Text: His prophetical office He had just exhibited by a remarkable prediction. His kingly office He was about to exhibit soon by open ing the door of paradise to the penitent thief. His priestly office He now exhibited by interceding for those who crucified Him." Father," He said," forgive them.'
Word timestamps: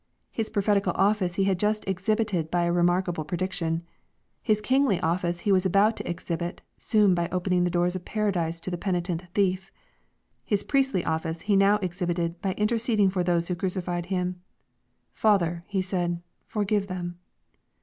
His 0.31 0.49
prophetical 0.49 0.93
office 0.95 1.35
He 1.35 1.43
had 1.43 1.59
just 1.59 1.87
exhibited 1.87 2.49
by 2.49 2.63
a 2.63 2.71
remarkable 2.73 3.23
prediction. 3.23 3.83
His 4.41 4.59
kingly 4.59 4.99
office 4.99 5.41
He 5.41 5.51
was 5.51 5.63
about 5.63 5.95
to 5.97 6.09
exhibit 6.09 6.63
soon 6.75 7.13
by 7.13 7.29
open 7.29 7.53
ing 7.53 7.65
the 7.65 7.69
door 7.69 7.85
of 7.85 8.03
paradise 8.03 8.59
to 8.61 8.71
the 8.71 8.79
penitent 8.79 9.21
thief. 9.35 9.71
His 10.43 10.63
priestly 10.63 11.05
office 11.05 11.41
He 11.43 11.55
now 11.55 11.77
exhibited 11.83 12.41
by 12.41 12.53
interceding 12.53 13.11
for 13.11 13.23
those 13.23 13.47
who 13.47 13.53
crucified 13.55 14.07
Him." 14.07 14.41
Father," 15.11 15.65
He 15.67 15.83
said," 15.83 16.23
forgive 16.47 16.87
them.' 16.87 17.19